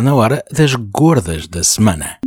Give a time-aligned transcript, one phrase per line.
[0.00, 2.18] Na hora das gordas da semana.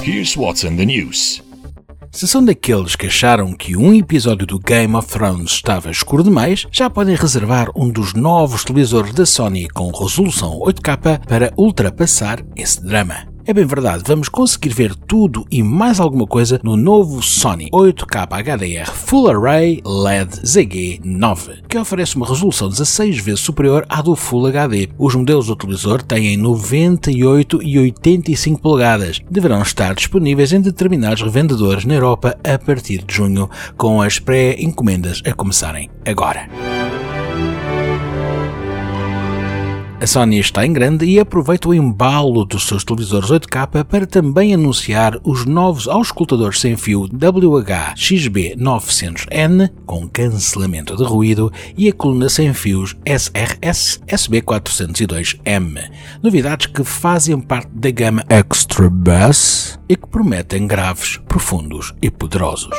[0.00, 1.42] Here's what's in the news.
[2.18, 6.66] Se são daqueles que acharam que um episódio do Game of Thrones estava escuro demais,
[6.72, 12.84] já podem reservar um dos novos televisores da Sony com resolução 8K para ultrapassar esse
[12.84, 13.37] drama.
[13.48, 18.26] É bem verdade, vamos conseguir ver tudo e mais alguma coisa no novo Sony 8K
[18.26, 24.48] HDR Full Array LED ZG9, que oferece uma resolução 16 vezes superior à do Full
[24.48, 24.90] HD.
[24.98, 29.18] Os modelos do televisor têm 98 e 85 polegadas.
[29.30, 35.22] Deverão estar disponíveis em determinados revendedores na Europa a partir de junho, com as pré-encomendas
[35.24, 36.77] a começarem agora.
[40.00, 44.54] A Sony está em grande e aproveita o embalo dos seus televisores 8K para também
[44.54, 52.54] anunciar os novos auscultadores sem fio WH-XB900N com cancelamento de ruído e a coluna sem
[52.54, 55.90] fios SRS SB402M.
[56.22, 62.70] Novidades que fazem parte da gama Extra Bass e que prometem graves, profundos e poderosos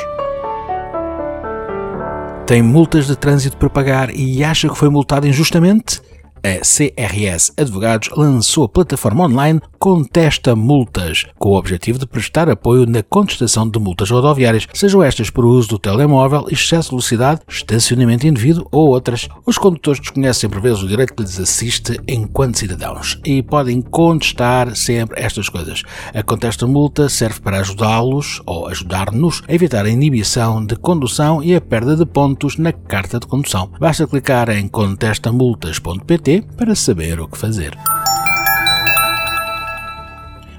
[2.46, 6.02] tem multas de trânsito para pagar e acha que foi multado injustamente?
[6.42, 12.86] A CRS Advogados lançou a plataforma online Contesta Multas, com o objetivo de prestar apoio
[12.86, 18.26] na contestação de multas rodoviárias, sejam estas por uso do telemóvel, excesso de velocidade, estacionamento
[18.26, 19.28] indevido ou outras.
[19.44, 24.74] Os condutores desconhecem por vezes o direito que lhes assiste enquanto cidadãos e podem contestar
[24.76, 25.82] sempre estas coisas.
[26.14, 31.54] A Contesta Multa serve para ajudá-los ou ajudar-nos a evitar a inibição de condução e
[31.54, 33.70] a perda de pontos na carta de condução.
[33.78, 37.76] Basta clicar em contestamultas.pt para saber o que fazer.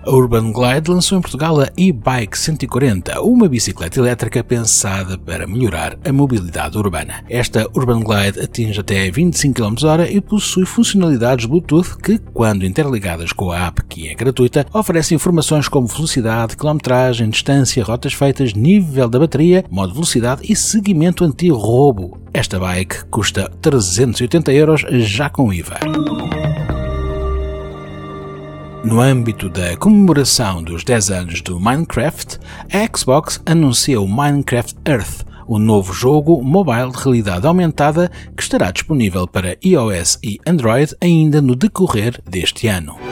[0.03, 5.95] A Urban Glide lançou em Portugal a e-Bike 140, uma bicicleta elétrica pensada para melhorar
[6.03, 7.23] a mobilidade urbana.
[7.29, 13.51] Esta Urban Glide atinge até 25 km/h e possui funcionalidades Bluetooth que, quando interligadas com
[13.51, 19.19] a app, que é gratuita, oferecem informações como velocidade, quilometragem, distância, rotas feitas, nível da
[19.19, 22.19] bateria, modo de velocidade e seguimento anti-roubo.
[22.33, 25.79] Esta bike custa 380 euros já com IVA.
[28.83, 32.39] No âmbito da comemoração dos 10 anos do Minecraft,
[32.73, 38.71] a Xbox anuncia o Minecraft Earth, o novo jogo mobile de realidade aumentada que estará
[38.71, 43.10] disponível para iOS e Android ainda no decorrer deste ano.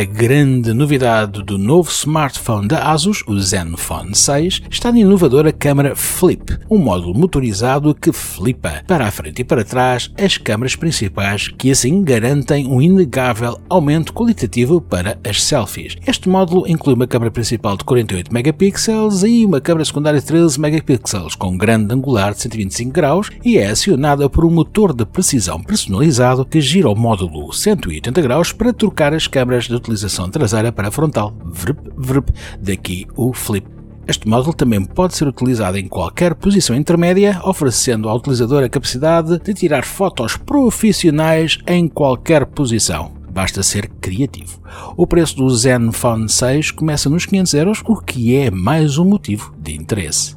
[0.00, 5.94] A grande novidade do novo smartphone da Asus, o Zenfone 6, está na inovadora câmara
[5.94, 11.48] Flip, um módulo motorizado que flipa para a frente e para trás as câmaras principais
[11.48, 15.98] que assim garantem um inegável aumento qualitativo para as selfies.
[16.06, 20.58] Este módulo inclui uma câmara principal de 48 megapixels e uma câmara secundária de 13
[20.58, 25.62] megapixels com grande angular de 125 graus e é acionada por um motor de precisão
[25.62, 30.88] personalizado que gira o módulo 180 graus para trocar as câmaras de utilização traseira para
[30.88, 31.34] a frontal.
[31.44, 32.30] Vrp, vrp,
[32.60, 33.66] daqui o flip.
[34.06, 39.38] Este módulo também pode ser utilizado em qualquer posição intermédia, oferecendo ao utilizador a capacidade
[39.38, 43.12] de tirar fotos profissionais em qualquer posição.
[43.30, 44.60] Basta ser criativo.
[44.96, 49.54] O preço do Zenfone 6 começa nos 500 euros, o que é mais um motivo
[49.56, 50.34] de interesse.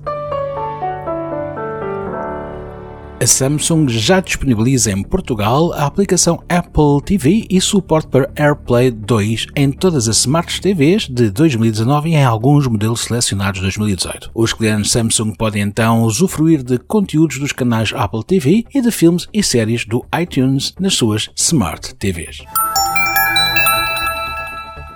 [3.23, 9.47] A Samsung já disponibiliza em Portugal a aplicação Apple TV e suporte para AirPlay 2
[9.55, 14.29] em todas as Smart TVs de 2019 e em alguns modelos selecionados de 2018.
[14.35, 19.25] Os clientes Samsung podem então usufruir de conteúdos dos canais Apple TV e de filmes
[19.33, 22.39] e séries do iTunes nas suas Smart TVs.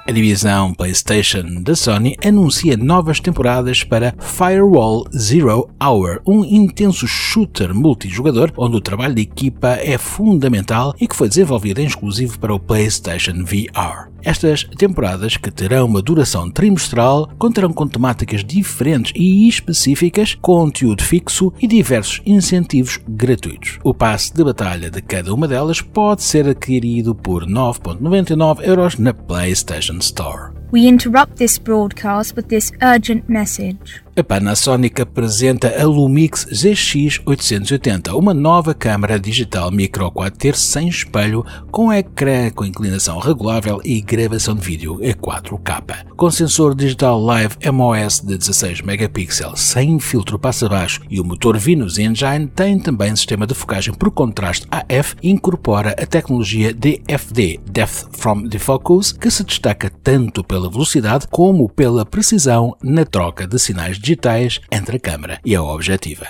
[0.08, 7.76] A divisão PlayStation da Sony anuncia novas temporadas para Firewall Zero Hour, um intenso shooter
[7.76, 12.56] multijogador onde o trabalho de equipa é fundamental e que foi desenvolvido em exclusivo para
[12.56, 14.08] o PlayStation VR.
[14.28, 21.54] Estas temporadas, que terão uma duração trimestral, contarão com temáticas diferentes e específicas, conteúdo fixo
[21.62, 23.80] e diversos incentivos gratuitos.
[23.86, 29.14] O passe de batalha de cada uma delas pode ser adquirido por 9,99 euros na
[29.14, 30.52] PlayStation Store.
[30.74, 34.07] We interrupt this broadcast with this urgent message.
[34.18, 41.46] A Panasonic apresenta a Lumix ZX880, uma nova câmara digital micro 4 terços sem espelho,
[41.70, 46.08] com ecrã com inclinação regulável e gravação de vídeo em 4K.
[46.16, 52.00] Com sensor digital Live MOS de 16 megapixels sem filtro passa-baixo e o motor Venus
[52.00, 58.08] Engine, tem também sistema de focagem por contraste AF e incorpora a tecnologia DFD, Depth
[58.18, 64.00] from Defocus, que se destaca tanto pela velocidade como pela precisão na troca de sinais
[64.08, 66.26] digitais entre a câmara e a objetiva.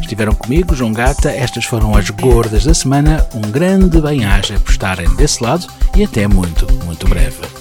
[0.00, 3.28] Estiveram comigo, João Gata, estas foram as gordas da semana.
[3.34, 7.57] Um grande bem-aja por estarem desse lado e até muito, muito breve.